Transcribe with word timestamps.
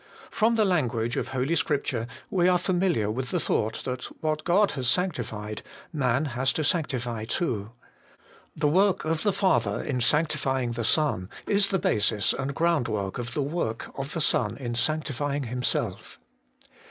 From 0.31 0.55
the 0.55 0.65
language 0.65 1.15
of 1.15 1.27
Holy 1.27 1.55
Scripture 1.55 2.07
we 2.31 2.49
are 2.49 2.57
familiar 2.57 3.11
with 3.11 3.29
the 3.29 3.39
thought 3.39 3.83
that, 3.83 4.05
what 4.23 4.43
God 4.43 4.71
has 4.71 4.87
sanctified, 4.87 5.61
man 5.93 6.25
has 6.33 6.51
to 6.53 6.63
sanctify 6.63 7.25
too. 7.25 7.69
The 8.55 8.67
work 8.67 9.05
of 9.05 9.21
the 9.21 9.31
Father, 9.31 9.79
in 9.83 10.01
sanctifying 10.01 10.71
the 10.71 10.83
Son, 10.83 11.29
is 11.45 11.67
the 11.67 11.77
basis 11.77 12.33
and 12.33 12.55
groundwork 12.55 13.19
of 13.19 13.35
the 13.35 13.43
work 13.43 13.91
of 13.95 14.13
the 14.13 14.21
Son 14.21 14.57
in 14.57 14.73
sanctifying 14.73 15.43
Himself. 15.43 16.17